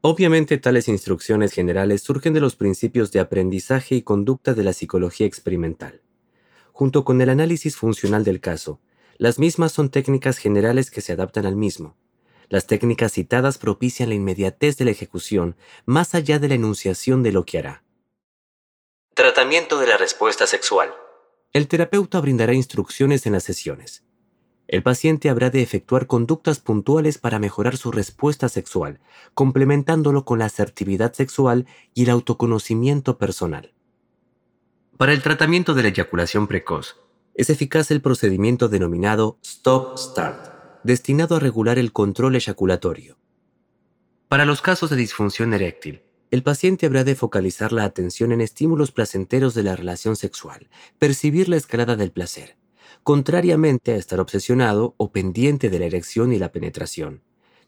Obviamente 0.00 0.56
tales 0.58 0.88
instrucciones 0.88 1.52
generales 1.52 2.02
surgen 2.02 2.32
de 2.32 2.40
los 2.40 2.56
principios 2.56 3.12
de 3.12 3.20
aprendizaje 3.20 3.94
y 3.96 4.02
conducta 4.02 4.54
de 4.54 4.62
la 4.62 4.72
psicología 4.72 5.26
experimental. 5.26 6.00
Junto 6.72 7.04
con 7.04 7.20
el 7.20 7.28
análisis 7.28 7.76
funcional 7.76 8.22
del 8.22 8.40
caso, 8.40 8.80
las 9.18 9.38
mismas 9.38 9.72
son 9.72 9.90
técnicas 9.90 10.38
generales 10.38 10.90
que 10.90 11.00
se 11.00 11.12
adaptan 11.12 11.46
al 11.46 11.56
mismo, 11.56 11.96
las 12.48 12.66
técnicas 12.66 13.12
citadas 13.12 13.58
propician 13.58 14.08
la 14.08 14.14
inmediatez 14.14 14.76
de 14.76 14.84
la 14.84 14.90
ejecución, 14.90 15.56
más 15.84 16.14
allá 16.14 16.38
de 16.38 16.48
la 16.48 16.54
enunciación 16.54 17.22
de 17.22 17.32
lo 17.32 17.44
que 17.44 17.58
hará. 17.58 17.84
Tratamiento 19.14 19.78
de 19.78 19.86
la 19.86 19.96
respuesta 19.96 20.46
sexual. 20.46 20.94
El 21.52 21.68
terapeuta 21.68 22.20
brindará 22.20 22.52
instrucciones 22.52 23.26
en 23.26 23.32
las 23.32 23.44
sesiones. 23.44 24.04
El 24.68 24.82
paciente 24.82 25.30
habrá 25.30 25.48
de 25.50 25.62
efectuar 25.62 26.06
conductas 26.06 26.58
puntuales 26.58 27.18
para 27.18 27.38
mejorar 27.38 27.76
su 27.76 27.92
respuesta 27.92 28.48
sexual, 28.48 29.00
complementándolo 29.32 30.24
con 30.24 30.40
la 30.40 30.46
asertividad 30.46 31.12
sexual 31.12 31.66
y 31.94 32.04
el 32.04 32.10
autoconocimiento 32.10 33.16
personal. 33.16 33.72
Para 34.96 35.12
el 35.12 35.22
tratamiento 35.22 35.74
de 35.74 35.82
la 35.82 35.88
eyaculación 35.88 36.46
precoz, 36.46 36.96
es 37.34 37.50
eficaz 37.50 37.90
el 37.90 38.00
procedimiento 38.00 38.68
denominado 38.68 39.38
Stop-Start, 39.42 40.55
destinado 40.86 41.36
a 41.36 41.40
regular 41.40 41.78
el 41.78 41.92
control 41.92 42.36
eyaculatorio. 42.36 43.18
Para 44.28 44.44
los 44.44 44.62
casos 44.62 44.90
de 44.90 44.96
disfunción 44.96 45.52
eréctil, 45.52 46.02
el 46.30 46.42
paciente 46.42 46.86
habrá 46.86 47.04
de 47.04 47.14
focalizar 47.14 47.72
la 47.72 47.84
atención 47.84 48.32
en 48.32 48.40
estímulos 48.40 48.90
placenteros 48.90 49.54
de 49.54 49.62
la 49.62 49.76
relación 49.76 50.16
sexual, 50.16 50.68
percibir 50.98 51.48
la 51.48 51.56
escalada 51.56 51.94
del 51.94 52.10
placer, 52.10 52.56
contrariamente 53.02 53.92
a 53.92 53.96
estar 53.96 54.18
obsesionado 54.18 54.94
o 54.96 55.12
pendiente 55.12 55.70
de 55.70 55.78
la 55.78 55.86
erección 55.86 56.32
y 56.32 56.38
la 56.38 56.50
penetración. 56.50 57.22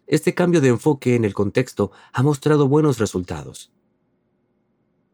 Este 0.07 0.35
cambio 0.35 0.61
de 0.61 0.69
enfoque 0.69 1.15
en 1.15 1.25
el 1.25 1.35
contexto 1.35 1.93
ha 2.13 2.23
mostrado 2.23 2.67
buenos 2.67 2.99
resultados. 2.99 3.71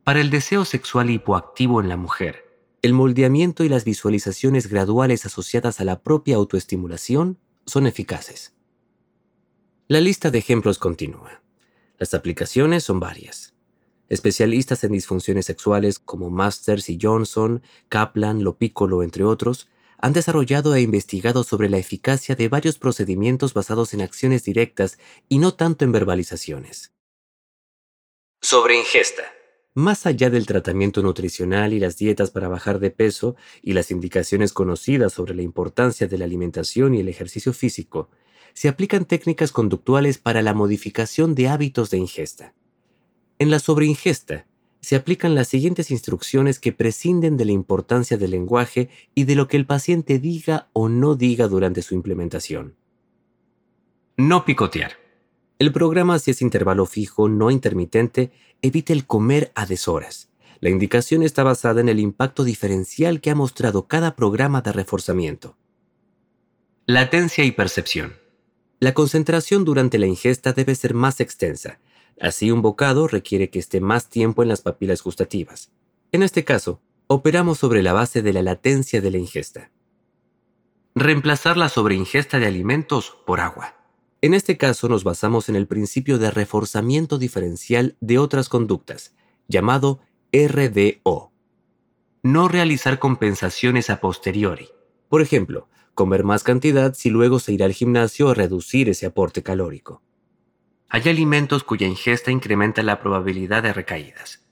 Para 0.04 0.20
el 0.20 0.30
deseo 0.30 0.64
sexual 0.64 1.10
hipoactivo 1.10 1.80
en 1.80 1.88
la 1.88 1.96
mujer, 1.96 2.44
el 2.80 2.92
moldeamiento 2.92 3.64
y 3.64 3.68
las 3.68 3.84
visualizaciones 3.84 4.68
graduales 4.68 5.26
asociadas 5.26 5.80
a 5.80 5.84
la 5.84 6.02
propia 6.02 6.36
autoestimulación 6.36 7.38
son 7.66 7.86
eficaces. 7.86 8.54
La 9.88 10.00
lista 10.00 10.30
de 10.30 10.38
ejemplos 10.38 10.78
continúa. 10.78 11.42
Las 11.98 12.14
aplicaciones 12.14 12.84
son 12.84 13.00
varias. 13.00 13.54
Especialistas 14.08 14.84
en 14.84 14.92
disfunciones 14.92 15.46
sexuales 15.46 15.98
como 15.98 16.30
Masters 16.30 16.88
y 16.88 16.98
Johnson, 17.00 17.62
Kaplan, 17.88 18.44
Lopicolo, 18.44 19.02
entre 19.02 19.24
otros, 19.24 19.68
han 19.98 20.12
desarrollado 20.12 20.74
e 20.74 20.80
investigado 20.80 21.44
sobre 21.44 21.68
la 21.68 21.78
eficacia 21.78 22.34
de 22.34 22.48
varios 22.48 22.78
procedimientos 22.78 23.54
basados 23.54 23.94
en 23.94 24.02
acciones 24.02 24.44
directas 24.44 24.98
y 25.28 25.38
no 25.38 25.54
tanto 25.54 25.84
en 25.84 25.92
verbalizaciones. 25.92 26.92
Sobre 28.40 28.78
ingesta. 28.78 29.33
Más 29.76 30.06
allá 30.06 30.30
del 30.30 30.46
tratamiento 30.46 31.02
nutricional 31.02 31.72
y 31.72 31.80
las 31.80 31.96
dietas 31.96 32.30
para 32.30 32.46
bajar 32.46 32.78
de 32.78 32.92
peso 32.92 33.34
y 33.60 33.72
las 33.72 33.90
indicaciones 33.90 34.52
conocidas 34.52 35.12
sobre 35.12 35.34
la 35.34 35.42
importancia 35.42 36.06
de 36.06 36.16
la 36.16 36.26
alimentación 36.26 36.94
y 36.94 37.00
el 37.00 37.08
ejercicio 37.08 37.52
físico, 37.52 38.08
se 38.52 38.68
aplican 38.68 39.04
técnicas 39.04 39.50
conductuales 39.50 40.18
para 40.18 40.42
la 40.42 40.54
modificación 40.54 41.34
de 41.34 41.48
hábitos 41.48 41.90
de 41.90 41.98
ingesta. 41.98 42.54
En 43.40 43.50
la 43.50 43.58
sobreingesta, 43.58 44.46
se 44.80 44.94
aplican 44.94 45.34
las 45.34 45.48
siguientes 45.48 45.90
instrucciones 45.90 46.60
que 46.60 46.70
prescinden 46.70 47.36
de 47.36 47.46
la 47.46 47.52
importancia 47.52 48.16
del 48.16 48.30
lenguaje 48.30 48.90
y 49.12 49.24
de 49.24 49.34
lo 49.34 49.48
que 49.48 49.56
el 49.56 49.66
paciente 49.66 50.20
diga 50.20 50.68
o 50.72 50.88
no 50.88 51.16
diga 51.16 51.48
durante 51.48 51.82
su 51.82 51.96
implementación. 51.96 52.76
No 54.16 54.44
picotear. 54.44 54.92
El 55.58 55.72
programa, 55.72 56.18
si 56.18 56.32
es 56.32 56.42
intervalo 56.42 56.84
fijo, 56.84 57.28
no 57.28 57.50
intermitente, 57.50 58.32
evita 58.64 58.92
el 58.92 59.06
comer 59.06 59.52
a 59.54 59.66
deshoras. 59.66 60.30
La 60.60 60.70
indicación 60.70 61.22
está 61.22 61.42
basada 61.42 61.80
en 61.80 61.88
el 61.88 62.00
impacto 62.00 62.44
diferencial 62.44 63.20
que 63.20 63.30
ha 63.30 63.34
mostrado 63.34 63.86
cada 63.86 64.16
programa 64.16 64.62
de 64.62 64.72
reforzamiento. 64.72 65.56
Latencia 66.86 67.44
y 67.44 67.52
percepción. 67.52 68.14
La 68.80 68.94
concentración 68.94 69.64
durante 69.64 69.98
la 69.98 70.06
ingesta 70.06 70.52
debe 70.52 70.74
ser 70.74 70.94
más 70.94 71.20
extensa, 71.20 71.78
Así 72.20 72.50
un 72.50 72.62
bocado 72.62 73.08
requiere 73.08 73.50
que 73.50 73.58
esté 73.58 73.80
más 73.80 74.08
tiempo 74.08 74.42
en 74.42 74.48
las 74.48 74.60
papilas 74.60 75.02
gustativas. 75.02 75.70
En 76.12 76.22
este 76.22 76.44
caso, 76.44 76.80
operamos 77.06 77.58
sobre 77.58 77.82
la 77.82 77.92
base 77.92 78.22
de 78.22 78.32
la 78.32 78.42
latencia 78.42 79.00
de 79.00 79.10
la 79.10 79.18
ingesta. 79.18 79.70
Reemplazar 80.94 81.56
la 81.56 81.68
sobreingesta 81.68 82.38
de 82.38 82.46
alimentos 82.46 83.16
por 83.26 83.40
agua. 83.40 83.74
En 84.24 84.32
este 84.32 84.56
caso 84.56 84.88
nos 84.88 85.04
basamos 85.04 85.50
en 85.50 85.54
el 85.54 85.66
principio 85.66 86.16
de 86.16 86.30
reforzamiento 86.30 87.18
diferencial 87.18 87.94
de 88.00 88.18
otras 88.18 88.48
conductas, 88.48 89.14
llamado 89.48 90.00
RDO. 90.32 91.30
No 92.22 92.48
realizar 92.48 92.98
compensaciones 92.98 93.90
a 93.90 94.00
posteriori. 94.00 94.70
Por 95.10 95.20
ejemplo, 95.20 95.68
comer 95.92 96.24
más 96.24 96.42
cantidad 96.42 96.94
si 96.94 97.10
luego 97.10 97.38
se 97.38 97.52
irá 97.52 97.66
al 97.66 97.74
gimnasio 97.74 98.30
a 98.30 98.34
reducir 98.34 98.88
ese 98.88 99.04
aporte 99.04 99.42
calórico. 99.42 100.00
Hay 100.88 101.02
alimentos 101.02 101.62
cuya 101.62 101.86
ingesta 101.86 102.30
incrementa 102.30 102.82
la 102.82 103.00
probabilidad 103.00 103.62
de 103.62 103.74
recaídas. 103.74 104.42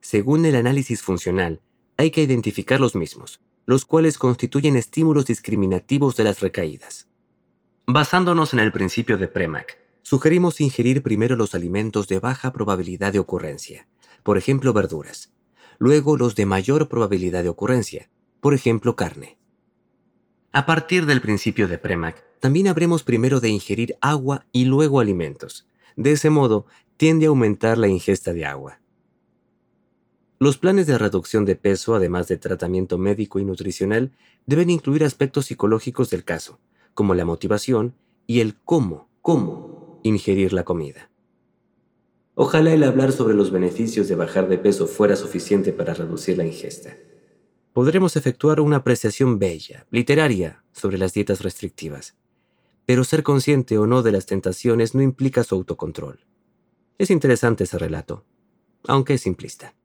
Según 0.00 0.44
el 0.44 0.56
análisis 0.56 1.02
funcional, 1.02 1.60
hay 1.96 2.10
que 2.10 2.24
identificar 2.24 2.80
los 2.80 2.96
mismos, 2.96 3.40
los 3.64 3.84
cuales 3.84 4.18
constituyen 4.18 4.74
estímulos 4.74 5.26
discriminativos 5.26 6.16
de 6.16 6.24
las 6.24 6.40
recaídas. 6.40 7.09
Basándonos 7.92 8.52
en 8.52 8.60
el 8.60 8.70
principio 8.70 9.18
de 9.18 9.26
Premack, 9.26 9.76
sugerimos 10.02 10.60
ingerir 10.60 11.02
primero 11.02 11.34
los 11.34 11.56
alimentos 11.56 12.06
de 12.06 12.20
baja 12.20 12.52
probabilidad 12.52 13.12
de 13.12 13.18
ocurrencia, 13.18 13.88
por 14.22 14.38
ejemplo 14.38 14.72
verduras, 14.72 15.32
luego 15.80 16.16
los 16.16 16.36
de 16.36 16.46
mayor 16.46 16.88
probabilidad 16.88 17.42
de 17.42 17.48
ocurrencia, 17.48 18.08
por 18.40 18.54
ejemplo 18.54 18.94
carne. 18.94 19.38
A 20.52 20.66
partir 20.66 21.04
del 21.04 21.20
principio 21.20 21.66
de 21.66 21.78
Premack, 21.78 22.24
también 22.38 22.68
habremos 22.68 23.02
primero 23.02 23.40
de 23.40 23.48
ingerir 23.48 23.96
agua 24.00 24.46
y 24.52 24.66
luego 24.66 25.00
alimentos, 25.00 25.66
de 25.96 26.12
ese 26.12 26.30
modo, 26.30 26.66
tiende 26.96 27.26
a 27.26 27.30
aumentar 27.30 27.76
la 27.76 27.88
ingesta 27.88 28.32
de 28.32 28.46
agua. 28.46 28.80
Los 30.38 30.58
planes 30.58 30.86
de 30.86 30.96
reducción 30.96 31.44
de 31.44 31.56
peso, 31.56 31.96
además 31.96 32.28
de 32.28 32.36
tratamiento 32.36 32.98
médico 32.98 33.40
y 33.40 33.44
nutricional, 33.44 34.12
deben 34.46 34.70
incluir 34.70 35.02
aspectos 35.02 35.46
psicológicos 35.46 36.08
del 36.08 36.22
caso, 36.22 36.60
como 37.00 37.14
la 37.14 37.24
motivación 37.24 37.94
y 38.26 38.40
el 38.40 38.54
cómo, 38.54 39.08
cómo 39.22 39.98
ingerir 40.02 40.52
la 40.52 40.64
comida. 40.64 41.10
Ojalá 42.34 42.74
el 42.74 42.84
hablar 42.84 43.12
sobre 43.12 43.34
los 43.34 43.50
beneficios 43.50 44.06
de 44.06 44.16
bajar 44.16 44.48
de 44.48 44.58
peso 44.58 44.86
fuera 44.86 45.16
suficiente 45.16 45.72
para 45.72 45.94
reducir 45.94 46.36
la 46.36 46.44
ingesta. 46.44 46.94
Podremos 47.72 48.16
efectuar 48.16 48.60
una 48.60 48.76
apreciación 48.76 49.38
bella, 49.38 49.86
literaria, 49.90 50.62
sobre 50.72 50.98
las 50.98 51.14
dietas 51.14 51.40
restrictivas 51.40 52.14
pero 52.90 53.04
ser 53.04 53.22
consciente 53.22 53.78
o 53.78 53.86
no 53.86 54.02
de 54.02 54.10
las 54.10 54.26
tentaciones 54.26 54.96
no 54.96 55.02
implica 55.02 55.44
su 55.44 55.54
autocontrol. 55.54 56.26
Es 56.98 57.10
interesante 57.10 57.62
ese 57.62 57.78
relato, 57.78 58.24
aunque 58.88 59.14
es 59.14 59.20
simplista. 59.20 59.76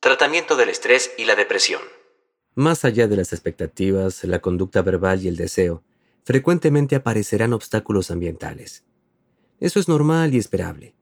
Tratamiento 0.00 0.56
del 0.56 0.70
estrés 0.70 1.12
y 1.18 1.26
la 1.26 1.34
depresión. 1.34 1.82
Más 2.58 2.86
allá 2.86 3.06
de 3.06 3.16
las 3.16 3.34
expectativas, 3.34 4.24
la 4.24 4.40
conducta 4.40 4.80
verbal 4.80 5.22
y 5.22 5.28
el 5.28 5.36
deseo, 5.36 5.84
frecuentemente 6.24 6.96
aparecerán 6.96 7.52
obstáculos 7.52 8.10
ambientales. 8.10 8.82
Eso 9.60 9.78
es 9.78 9.88
normal 9.88 10.34
y 10.34 10.38
esperable. 10.38 10.94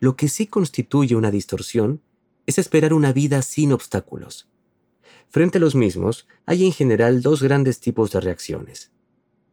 Lo 0.00 0.16
que 0.16 0.28
sí 0.28 0.46
constituye 0.46 1.14
una 1.14 1.30
distorsión 1.30 2.00
es 2.46 2.56
esperar 2.56 2.94
una 2.94 3.12
vida 3.12 3.42
sin 3.42 3.72
obstáculos. 3.72 4.48
Frente 5.28 5.58
a 5.58 5.60
los 5.60 5.74
mismos, 5.74 6.26
hay 6.46 6.64
en 6.64 6.72
general 6.72 7.20
dos 7.20 7.42
grandes 7.42 7.80
tipos 7.80 8.10
de 8.12 8.20
reacciones. 8.20 8.90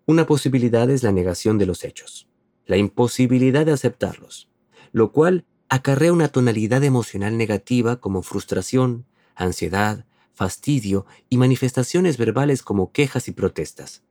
Una 0.05 0.25
posibilidad 0.25 0.89
es 0.89 1.03
la 1.03 1.11
negación 1.11 1.57
de 1.57 1.65
los 1.65 1.83
hechos, 1.83 2.29
la 2.65 2.77
imposibilidad 2.77 3.65
de 3.65 3.73
aceptarlos, 3.73 4.47
lo 4.93 5.11
cual 5.11 5.43
acarrea 5.67 6.13
una 6.13 6.29
tonalidad 6.29 6.81
emocional 6.85 7.37
negativa 7.37 7.97
como 7.99 8.21
frustración, 8.21 9.05
ansiedad, 9.35 10.05
fastidio 10.35 11.05
y 11.29 11.37
manifestaciones 11.37 12.17
verbales 12.17 12.61
como 12.61 12.91
quejas 12.91 13.27
y 13.27 13.31
protestas. 13.31 14.03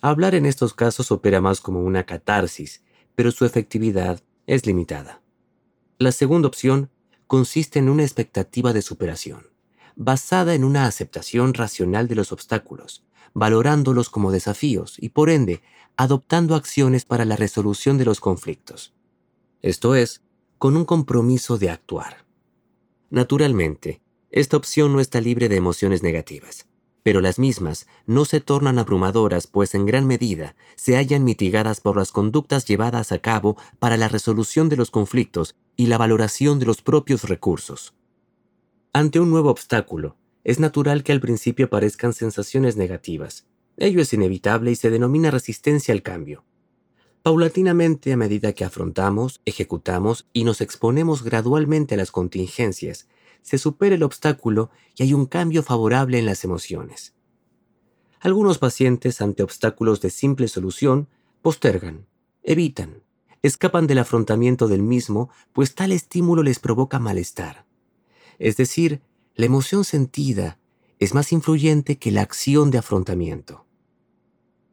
Hablar 0.00 0.34
en 0.34 0.46
estos 0.46 0.72
casos 0.72 1.10
opera 1.10 1.40
más 1.40 1.60
como 1.60 1.80
una 1.80 2.04
catarsis, 2.04 2.82
pero 3.14 3.30
su 3.32 3.44
efectividad 3.44 4.22
es 4.46 4.64
limitada. 4.66 5.22
La 5.98 6.12
segunda 6.12 6.48
opción 6.48 6.90
consiste 7.26 7.78
en 7.78 7.88
una 7.88 8.04
expectativa 8.04 8.72
de 8.72 8.82
superación, 8.82 9.48
basada 9.96 10.54
en 10.54 10.64
una 10.64 10.86
aceptación 10.86 11.54
racional 11.54 12.06
de 12.06 12.14
los 12.14 12.30
obstáculos, 12.30 13.04
valorándolos 13.34 14.10
como 14.10 14.30
desafíos 14.30 14.96
y 14.98 15.08
por 15.10 15.30
ende 15.30 15.62
adoptando 15.96 16.54
acciones 16.54 17.04
para 17.04 17.24
la 17.24 17.36
resolución 17.36 17.98
de 17.98 18.04
los 18.04 18.20
conflictos. 18.20 18.94
Esto 19.62 19.94
es, 19.94 20.22
con 20.58 20.76
un 20.76 20.84
compromiso 20.84 21.58
de 21.58 21.70
actuar. 21.70 22.26
Naturalmente, 23.10 24.02
esta 24.36 24.58
opción 24.58 24.92
no 24.92 25.00
está 25.00 25.22
libre 25.22 25.48
de 25.48 25.56
emociones 25.56 26.02
negativas, 26.02 26.66
pero 27.02 27.22
las 27.22 27.38
mismas 27.38 27.86
no 28.04 28.26
se 28.26 28.42
tornan 28.42 28.78
abrumadoras 28.78 29.46
pues 29.46 29.74
en 29.74 29.86
gran 29.86 30.06
medida 30.06 30.56
se 30.74 30.98
hallan 30.98 31.24
mitigadas 31.24 31.80
por 31.80 31.96
las 31.96 32.12
conductas 32.12 32.66
llevadas 32.66 33.12
a 33.12 33.18
cabo 33.18 33.56
para 33.78 33.96
la 33.96 34.08
resolución 34.08 34.68
de 34.68 34.76
los 34.76 34.90
conflictos 34.90 35.56
y 35.74 35.86
la 35.86 35.96
valoración 35.96 36.58
de 36.58 36.66
los 36.66 36.82
propios 36.82 37.24
recursos. 37.24 37.94
Ante 38.92 39.20
un 39.20 39.30
nuevo 39.30 39.48
obstáculo, 39.48 40.18
es 40.44 40.60
natural 40.60 41.02
que 41.02 41.12
al 41.12 41.20
principio 41.20 41.66
aparezcan 41.66 42.12
sensaciones 42.12 42.76
negativas. 42.76 43.46
Ello 43.78 44.02
es 44.02 44.12
inevitable 44.12 44.70
y 44.70 44.76
se 44.76 44.90
denomina 44.90 45.30
resistencia 45.30 45.94
al 45.94 46.02
cambio. 46.02 46.44
Paulatinamente, 47.22 48.12
a 48.12 48.18
medida 48.18 48.52
que 48.52 48.66
afrontamos, 48.66 49.40
ejecutamos 49.46 50.28
y 50.34 50.44
nos 50.44 50.60
exponemos 50.60 51.24
gradualmente 51.24 51.94
a 51.94 51.98
las 51.98 52.10
contingencias, 52.10 53.08
se 53.46 53.58
supera 53.58 53.94
el 53.94 54.02
obstáculo 54.02 54.70
y 54.96 55.04
hay 55.04 55.14
un 55.14 55.24
cambio 55.24 55.62
favorable 55.62 56.18
en 56.18 56.26
las 56.26 56.42
emociones. 56.42 57.14
Algunos 58.18 58.58
pacientes, 58.58 59.20
ante 59.20 59.44
obstáculos 59.44 60.00
de 60.00 60.10
simple 60.10 60.48
solución, 60.48 61.06
postergan, 61.42 62.06
evitan, 62.42 63.04
escapan 63.42 63.86
del 63.86 63.98
afrontamiento 63.98 64.66
del 64.66 64.82
mismo, 64.82 65.30
pues 65.52 65.76
tal 65.76 65.92
estímulo 65.92 66.42
les 66.42 66.58
provoca 66.58 66.98
malestar. 66.98 67.66
Es 68.40 68.56
decir, 68.56 69.00
la 69.36 69.46
emoción 69.46 69.84
sentida 69.84 70.58
es 70.98 71.14
más 71.14 71.30
influyente 71.30 71.98
que 71.98 72.10
la 72.10 72.22
acción 72.22 72.72
de 72.72 72.78
afrontamiento. 72.78 73.64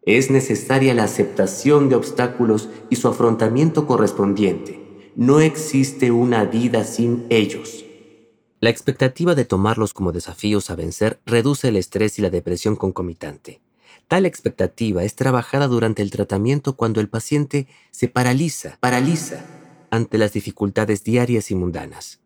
Es 0.01 0.31
necesaria 0.31 0.95
la 0.95 1.03
aceptación 1.03 1.89
de 1.89 1.95
obstáculos 1.95 2.69
y 2.89 2.95
su 2.95 3.07
afrontamiento 3.07 3.85
correspondiente. 3.85 5.11
No 5.15 5.41
existe 5.41 6.09
una 6.09 6.43
vida 6.45 6.85
sin 6.85 7.27
ellos. 7.29 7.85
La 8.63 8.69
expectativa 8.69 9.35
de 9.35 9.43
tomarlos 9.43 9.93
como 9.93 10.13
desafíos 10.13 10.69
a 10.69 10.75
vencer 10.77 11.19
reduce 11.25 11.67
el 11.67 11.75
estrés 11.75 12.17
y 12.17 12.21
la 12.21 12.29
depresión 12.29 12.77
concomitante. 12.77 13.59
Tal 14.07 14.25
expectativa 14.25 15.03
es 15.03 15.15
trabajada 15.17 15.67
durante 15.67 16.01
el 16.01 16.11
tratamiento 16.11 16.77
cuando 16.77 17.01
el 17.01 17.09
paciente 17.09 17.67
se 17.91 18.07
paraliza, 18.07 18.77
paraliza 18.79 19.43
ante 19.91 20.17
las 20.17 20.31
dificultades 20.31 21.03
diarias 21.03 21.51
y 21.51 21.55
mundanas. 21.55 22.21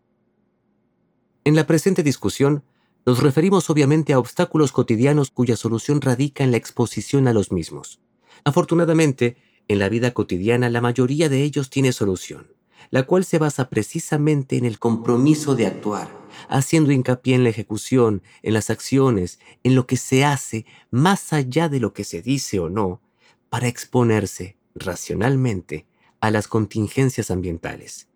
En 1.44 1.56
la 1.56 1.66
presente 1.66 2.04
discusión, 2.04 2.64
nos 3.04 3.24
referimos 3.24 3.72
obviamente 3.72 4.14
a 4.14 4.20
obstáculos 4.20 4.72
cotidianos 4.72 5.32
cuya 5.32 5.58
solución 5.58 6.02
radica 6.02 6.44
en 6.44 6.52
la 6.52 6.58
exposición 6.58 7.28
a 7.28 7.34
los 7.34 7.52
mismos. 7.52 8.00
Afortunadamente, 8.44 9.38
en 9.68 9.80
la 9.80 9.90
vida 9.90 10.12
cotidiana 10.12 10.70
la 10.70 10.82
mayoría 10.82 11.30
de 11.30 11.42
ellos 11.42 11.72
tiene 11.72 11.94
solución, 11.94 12.54
la 12.92 13.08
cual 13.08 13.26
se 13.26 13.40
basa 13.40 13.70
precisamente 13.70 14.56
en 14.58 14.66
el 14.66 14.78
compromiso 14.78 15.56
de 15.56 15.66
actuar, 15.66 16.17
haciendo 16.50 16.92
hincapié 16.92 17.36
en 17.36 17.44
la 17.44 17.50
ejecución, 17.50 18.22
en 18.44 18.54
las 18.54 18.70
acciones, 18.70 19.40
en 19.64 19.76
lo 19.76 19.88
que 19.88 19.98
se 19.98 20.26
hace 20.26 20.66
más 20.92 21.34
allá 21.34 21.70
de 21.70 21.80
lo 21.80 21.94
que 21.94 22.04
se 22.04 22.22
dice 22.22 22.60
o 22.60 22.70
no, 22.70 23.02
para 23.50 23.68
exponerse 23.68 24.58
racionalmente 24.76 25.86
a 26.20 26.32
las 26.32 26.48
contingencias 26.48 27.32
ambientales. 27.32 28.08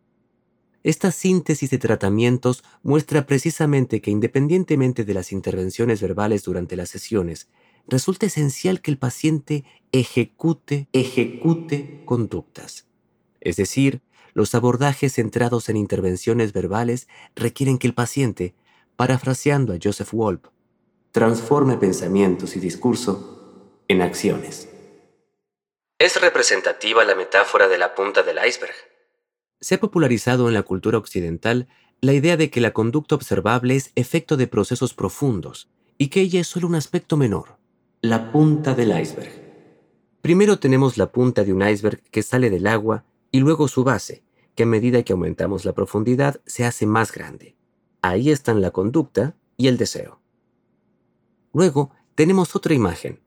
Esta 0.84 1.12
síntesis 1.12 1.70
de 1.70 1.78
tratamientos 1.78 2.64
muestra 2.82 3.28
precisamente 3.28 4.02
que 4.02 4.10
independientemente 4.10 5.06
de 5.06 5.14
las 5.14 5.32
intervenciones 5.32 6.02
verbales 6.02 6.44
durante 6.44 6.76
las 6.76 6.90
sesiones, 6.90 7.50
resulta 7.88 8.26
esencial 8.26 8.82
que 8.82 8.92
el 8.92 8.98
paciente 8.98 9.64
ejecute, 9.92 10.88
ejecute 10.92 12.02
conductas. 12.06 12.88
Es 13.42 13.58
decir, 13.58 14.02
los 14.34 14.56
abordajes 14.56 15.14
centrados 15.14 15.70
en 15.70 15.78
intervenciones 15.78 16.54
verbales 16.54 17.08
requieren 17.36 17.78
que 17.78 17.88
el 17.88 17.94
paciente, 17.94 18.56
parafraseando 18.96 19.74
a 19.74 19.78
Joseph 19.82 20.12
Wolpe, 20.14 20.50
transforme 21.12 21.78
pensamientos 21.78 22.56
y 22.56 22.60
discurso 22.60 23.84
en 23.88 24.02
acciones. 24.02 24.70
Es 26.00 26.20
representativa 26.20 27.04
la 27.04 27.16
metáfora 27.16 27.68
de 27.68 27.78
la 27.78 27.94
punta 27.94 28.24
del 28.24 28.40
iceberg 28.46 28.76
se 29.62 29.76
ha 29.76 29.80
popularizado 29.80 30.48
en 30.48 30.56
la 30.56 30.64
cultura 30.64 30.98
occidental 30.98 31.68
la 32.02 32.14
idea 32.14 32.36
de 32.36 32.50
que 32.50 32.62
la 32.62 32.74
conducta 32.74 33.14
observable 33.14 33.76
es 33.76 33.92
efecto 33.96 34.36
de 34.36 34.48
procesos 34.48 34.96
profundos 34.96 35.70
y 36.00 36.08
que 36.08 36.22
ella 36.22 36.42
es 36.42 36.48
solo 36.48 36.68
un 36.68 36.74
aspecto 36.74 37.16
menor, 37.16 37.58
la 38.02 38.32
punta 38.32 38.74
del 38.74 39.00
iceberg. 39.00 39.32
Primero 40.22 40.58
tenemos 40.58 40.98
la 40.98 41.12
punta 41.12 41.44
de 41.44 41.54
un 41.54 41.62
iceberg 41.62 42.02
que 42.10 42.24
sale 42.24 42.50
del 42.50 42.66
agua 42.66 43.06
y 43.32 43.40
luego 43.40 43.68
su 43.68 43.84
base, 43.84 44.24
que 44.56 44.64
a 44.64 44.66
medida 44.66 45.04
que 45.04 45.14
aumentamos 45.14 45.66
la 45.66 45.74
profundidad 45.74 46.42
se 46.46 46.66
hace 46.66 46.86
más 46.86 47.12
grande. 47.12 47.56
Ahí 48.02 48.30
están 48.30 48.62
la 48.62 48.72
conducta 48.72 49.36
y 49.58 49.68
el 49.68 49.78
deseo. 49.78 50.22
Luego 51.54 51.92
tenemos 52.16 52.56
otra 52.56 52.74
imagen, 52.74 53.22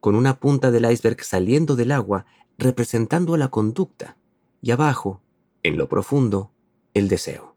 con 0.00 0.14
una 0.14 0.38
punta 0.38 0.70
del 0.70 0.90
iceberg 0.90 1.22
saliendo 1.22 1.76
del 1.76 1.92
agua 1.92 2.26
representando 2.58 3.34
a 3.34 3.38
la 3.38 3.48
conducta, 3.48 4.16
y 4.60 4.70
abajo 4.70 5.22
en 5.64 5.78
lo 5.78 5.88
profundo, 5.88 6.52
el 6.92 7.08
deseo. 7.08 7.56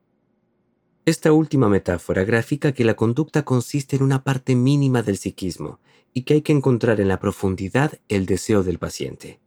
Esta 1.05 1.33
última 1.33 1.67
metáfora 1.67 2.23
grafica 2.23 2.71
que 2.71 2.85
la 2.85 2.95
conducta 2.95 3.43
consiste 3.43 3.97
en 3.97 4.03
una 4.03 4.23
parte 4.23 4.55
mínima 4.55 5.03
del 5.03 5.17
psiquismo 5.17 5.79
y 6.13 6.23
que 6.23 6.35
hay 6.35 6.41
que 6.41 6.53
encontrar 6.53 7.01
en 7.01 7.09
la 7.09 7.19
profundidad 7.19 7.99
el 8.07 8.25
deseo 8.25 8.63
del 8.63 8.79
paciente. 8.79 9.41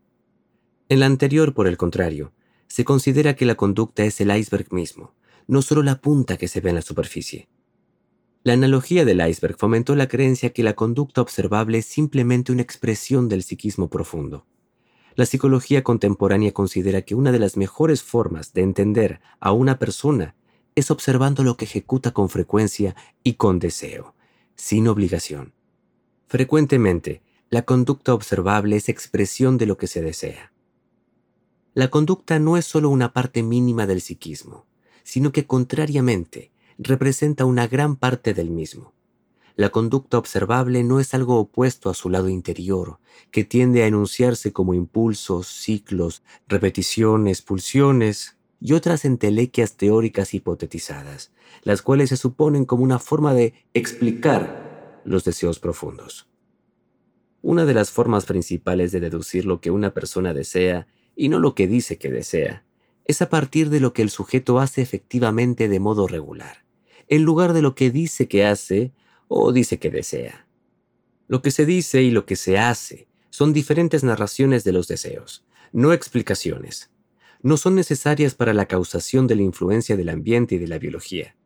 En 0.90 1.00
la 1.00 1.06
anterior, 1.06 1.54
por 1.54 1.66
el 1.66 1.78
contrario, 1.78 2.32
se 2.70 2.84
considera 2.84 3.34
que 3.34 3.46
la 3.46 3.56
conducta 3.56 4.04
es 4.04 4.20
el 4.20 4.30
iceberg 4.30 4.72
mismo, 4.72 5.12
no 5.48 5.60
solo 5.60 5.82
la 5.82 6.00
punta 6.00 6.36
que 6.36 6.46
se 6.46 6.60
ve 6.60 6.70
en 6.70 6.76
la 6.76 6.82
superficie. 6.82 7.48
La 8.44 8.52
analogía 8.52 9.04
del 9.04 9.28
iceberg 9.28 9.56
fomentó 9.58 9.96
la 9.96 10.06
creencia 10.06 10.52
que 10.52 10.62
la 10.62 10.74
conducta 10.74 11.20
observable 11.20 11.78
es 11.78 11.86
simplemente 11.86 12.52
una 12.52 12.62
expresión 12.62 13.28
del 13.28 13.42
psiquismo 13.42 13.90
profundo. 13.90 14.46
La 15.16 15.26
psicología 15.26 15.82
contemporánea 15.82 16.52
considera 16.52 17.02
que 17.02 17.16
una 17.16 17.32
de 17.32 17.40
las 17.40 17.56
mejores 17.56 18.04
formas 18.04 18.52
de 18.52 18.62
entender 18.62 19.20
a 19.40 19.50
una 19.50 19.80
persona 19.80 20.36
es 20.76 20.92
observando 20.92 21.42
lo 21.42 21.56
que 21.56 21.64
ejecuta 21.64 22.12
con 22.12 22.28
frecuencia 22.28 22.94
y 23.24 23.34
con 23.34 23.58
deseo, 23.58 24.14
sin 24.54 24.86
obligación. 24.86 25.54
Frecuentemente, 26.28 27.20
la 27.48 27.62
conducta 27.62 28.14
observable 28.14 28.76
es 28.76 28.88
expresión 28.88 29.58
de 29.58 29.66
lo 29.66 29.76
que 29.76 29.88
se 29.88 30.02
desea. 30.02 30.52
La 31.72 31.88
conducta 31.88 32.40
no 32.40 32.56
es 32.56 32.64
solo 32.64 32.90
una 32.90 33.12
parte 33.12 33.44
mínima 33.44 33.86
del 33.86 34.00
psiquismo, 34.00 34.66
sino 35.04 35.30
que 35.30 35.46
contrariamente 35.46 36.50
representa 36.78 37.44
una 37.44 37.68
gran 37.68 37.94
parte 37.94 38.34
del 38.34 38.50
mismo. 38.50 38.92
La 39.54 39.68
conducta 39.68 40.18
observable 40.18 40.82
no 40.82 40.98
es 40.98 41.14
algo 41.14 41.38
opuesto 41.38 41.90
a 41.90 41.94
su 41.94 42.10
lado 42.10 42.28
interior, 42.28 42.98
que 43.30 43.44
tiende 43.44 43.82
a 43.82 43.86
enunciarse 43.86 44.52
como 44.52 44.74
impulsos, 44.74 45.46
ciclos, 45.46 46.22
repeticiones, 46.48 47.42
pulsiones 47.42 48.36
y 48.60 48.72
otras 48.72 49.04
entelequias 49.04 49.76
teóricas 49.76 50.34
hipotetizadas, 50.34 51.30
las 51.62 51.82
cuales 51.82 52.08
se 52.08 52.16
suponen 52.16 52.64
como 52.64 52.82
una 52.82 52.98
forma 52.98 53.32
de 53.32 53.54
explicar 53.74 55.02
los 55.04 55.24
deseos 55.24 55.60
profundos. 55.60 56.26
Una 57.42 57.64
de 57.64 57.74
las 57.74 57.90
formas 57.90 58.26
principales 58.26 58.92
de 58.92 59.00
deducir 59.00 59.46
lo 59.46 59.60
que 59.60 59.70
una 59.70 59.94
persona 59.94 60.34
desea 60.34 60.88
y 61.20 61.28
no 61.28 61.38
lo 61.38 61.54
que 61.54 61.68
dice 61.68 61.98
que 61.98 62.10
desea, 62.10 62.64
es 63.04 63.20
a 63.20 63.28
partir 63.28 63.68
de 63.68 63.78
lo 63.78 63.92
que 63.92 64.00
el 64.00 64.08
sujeto 64.08 64.58
hace 64.58 64.80
efectivamente 64.80 65.68
de 65.68 65.78
modo 65.78 66.08
regular, 66.08 66.64
en 67.08 67.24
lugar 67.24 67.52
de 67.52 67.60
lo 67.60 67.74
que 67.74 67.90
dice 67.90 68.26
que 68.26 68.46
hace 68.46 68.94
o 69.28 69.52
dice 69.52 69.78
que 69.78 69.90
desea. 69.90 70.46
Lo 71.28 71.42
que 71.42 71.50
se 71.50 71.66
dice 71.66 72.00
y 72.00 72.10
lo 72.10 72.24
que 72.24 72.36
se 72.36 72.56
hace 72.56 73.06
son 73.28 73.52
diferentes 73.52 74.02
narraciones 74.02 74.64
de 74.64 74.72
los 74.72 74.88
deseos, 74.88 75.44
no 75.72 75.92
explicaciones. 75.92 76.90
No 77.42 77.58
son 77.58 77.74
necesarias 77.74 78.34
para 78.34 78.54
la 78.54 78.64
causación 78.64 79.26
de 79.26 79.36
la 79.36 79.42
influencia 79.42 79.98
del 79.98 80.08
ambiente 80.08 80.54
y 80.54 80.58
de 80.58 80.68
la 80.68 80.78
biología. 80.78 81.36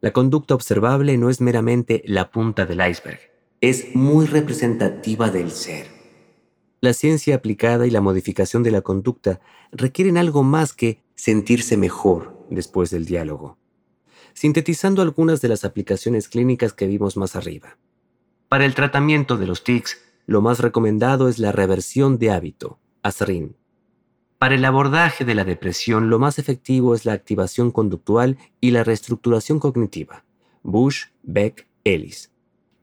La 0.00 0.14
conducta 0.14 0.54
observable 0.54 1.18
no 1.18 1.28
es 1.28 1.42
meramente 1.42 2.02
la 2.06 2.30
punta 2.30 2.64
del 2.64 2.80
iceberg, 2.80 3.20
es 3.60 3.94
muy 3.94 4.24
representativa 4.24 5.28
del 5.28 5.50
ser. 5.50 5.95
La 6.86 6.92
ciencia 6.92 7.34
aplicada 7.34 7.84
y 7.84 7.90
la 7.90 8.00
modificación 8.00 8.62
de 8.62 8.70
la 8.70 8.80
conducta 8.80 9.40
requieren 9.72 10.16
algo 10.16 10.44
más 10.44 10.72
que 10.72 11.02
sentirse 11.16 11.76
mejor 11.76 12.46
después 12.48 12.90
del 12.90 13.06
diálogo 13.06 13.58
sintetizando 14.34 15.02
algunas 15.02 15.40
de 15.40 15.48
las 15.48 15.64
aplicaciones 15.64 16.28
clínicas 16.28 16.74
que 16.74 16.86
vimos 16.86 17.16
más 17.16 17.34
arriba. 17.34 17.78
Para 18.48 18.66
el 18.66 18.74
tratamiento 18.74 19.36
de 19.36 19.46
los 19.48 19.64
tics, 19.64 19.98
lo 20.26 20.42
más 20.42 20.60
recomendado 20.60 21.28
es 21.28 21.40
la 21.40 21.50
reversión 21.50 22.18
de 22.18 22.30
hábito, 22.30 22.78
ASRIN. 23.02 23.56
Para 24.38 24.54
el 24.54 24.64
abordaje 24.64 25.24
de 25.24 25.34
la 25.34 25.44
depresión, 25.44 26.08
lo 26.08 26.20
más 26.20 26.38
efectivo 26.38 26.94
es 26.94 27.04
la 27.04 27.14
activación 27.14 27.72
conductual 27.72 28.36
y 28.60 28.70
la 28.70 28.84
reestructuración 28.84 29.58
cognitiva, 29.58 30.24
Bush, 30.62 31.06
Beck, 31.24 31.66
Ellis. 31.82 32.30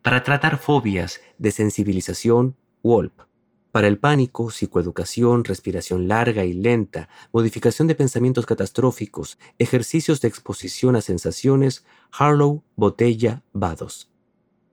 Para 0.02 0.24
tratar 0.24 0.58
fobias, 0.58 1.22
de 1.38 1.52
sensibilización, 1.52 2.58
WOLP. 2.82 3.33
Para 3.73 3.88
el 3.88 3.97
pánico, 3.97 4.51
psicoeducación, 4.51 5.45
respiración 5.45 6.07
larga 6.07 6.45
y 6.45 6.53
lenta, 6.53 7.09
modificación 7.31 7.88
de 7.88 7.95
pensamientos 7.95 8.45
catastróficos, 8.45 9.39
ejercicios 9.57 10.21
de 10.21 10.27
exposición 10.27 10.95
a 10.95 11.01
sensaciones, 11.01 11.83
Harlow, 12.12 12.62
Botella, 12.75 13.41
Vados. 13.51 14.12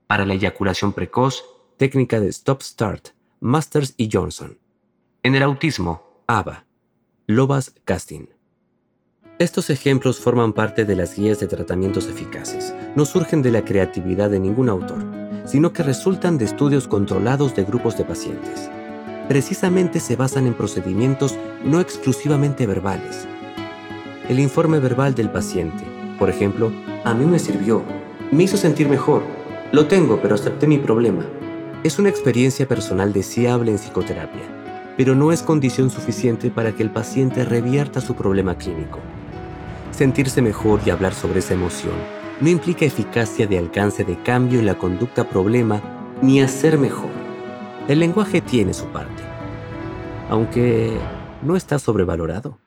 Para 0.07 0.27
la 0.27 0.35
eyaculación 0.35 0.93
precoz, 0.93 1.43
técnica 1.79 2.21
de 2.21 2.29
Stop-Start, 2.29 3.15
Masters 3.41 3.95
y 3.97 4.11
Johnson. 4.13 4.59
En 5.23 5.35
el 5.35 5.45
autismo, 5.45 6.03
ABA, 6.27 6.67
Lobas 7.27 7.73
Casting. 7.87 8.27
Estos 9.39 9.71
ejemplos 9.71 10.21
forman 10.21 10.53
parte 10.53 10.85
de 10.85 10.97
las 10.97 11.17
guías 11.17 11.41
de 11.41 11.47
tratamientos 11.47 12.07
eficaces. 12.07 12.75
No 12.97 13.07
surgen 13.07 13.41
de 13.41 13.51
la 13.51 13.65
creatividad 13.65 14.29
de 14.29 14.41
ningún 14.41 14.69
autor, 14.69 15.03
sino 15.47 15.73
que 15.73 15.83
resultan 15.83 16.37
de 16.37 16.45
estudios 16.45 16.87
controlados 16.87 17.57
de 17.57 17.65
grupos 17.65 17.97
de 17.97 18.05
pacientes 18.05 18.71
precisamente 19.31 20.01
se 20.01 20.17
basan 20.17 20.49
en 20.49 20.55
procedimientos 20.55 21.39
no 21.63 21.79
exclusivamente 21.79 22.67
verbales. 22.67 23.29
El 24.29 24.41
informe 24.41 24.81
verbal 24.81 25.15
del 25.15 25.31
paciente, 25.31 25.85
por 26.19 26.29
ejemplo, 26.29 26.73
a 27.05 27.15
mí 27.15 27.25
me 27.27 27.39
sirvió, 27.39 27.85
me 28.33 28.43
hizo 28.43 28.57
sentir 28.57 28.89
mejor, 28.89 29.23
lo 29.71 29.87
tengo, 29.87 30.21
pero 30.21 30.35
acepté 30.35 30.67
mi 30.67 30.79
problema. 30.79 31.25
Es 31.85 32.01
una 32.01 32.09
experiencia 32.09 32.67
personal 32.67 33.13
deseable 33.13 33.71
en 33.71 33.79
psicoterapia, 33.79 34.43
pero 34.97 35.15
no 35.15 35.31
es 35.31 35.43
condición 35.43 35.91
suficiente 35.91 36.51
para 36.51 36.73
que 36.73 36.83
el 36.83 36.91
paciente 36.91 37.45
revierta 37.45 38.01
su 38.01 38.17
problema 38.17 38.57
clínico. 38.57 38.99
Sentirse 39.93 40.43
mejor 40.43 40.81
y 40.85 40.91
hablar 40.91 41.15
sobre 41.15 41.39
esa 41.39 41.55
emoción 41.55 41.95
no 42.41 42.49
implica 42.49 42.85
eficacia 42.85 43.47
de 43.47 43.59
alcance 43.59 44.03
de 44.03 44.21
cambio 44.25 44.59
en 44.59 44.67
la 44.67 44.75
conducta 44.75 45.29
problema 45.29 45.81
ni 46.21 46.43
hacer 46.43 46.79
mejor. 46.79 47.20
El 47.91 47.99
lenguaje 47.99 48.41
tiene 48.41 48.73
su 48.73 48.87
parte, 48.93 49.25
aunque 50.29 50.97
no 51.43 51.57
está 51.57 51.81
sobrevalorado. 51.81 52.61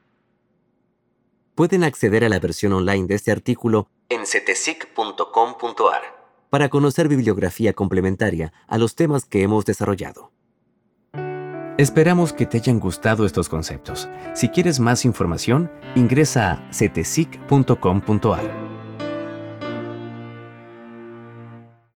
Pueden 1.54 1.82
acceder 1.82 2.24
a 2.24 2.28
la 2.28 2.38
versión 2.38 2.74
online 2.74 3.06
de 3.06 3.14
este 3.14 3.32
artículo 3.32 3.88
en 4.10 4.26
cetesic.com.ar 4.26 6.02
para 6.50 6.68
conocer 6.68 7.08
bibliografía 7.08 7.72
complementaria 7.72 8.52
a 8.68 8.76
los 8.76 8.96
temas 8.96 9.24
que 9.24 9.42
hemos 9.42 9.64
desarrollado. 9.64 10.30
Esperamos 11.78 12.34
que 12.34 12.44
te 12.44 12.58
hayan 12.58 12.78
gustado 12.78 13.24
estos 13.24 13.48
conceptos. 13.48 14.10
Si 14.34 14.50
quieres 14.50 14.78
más 14.78 15.06
información, 15.06 15.72
ingresa 15.94 16.52
a 16.52 16.70
cetesic.com.ar. 16.70 18.73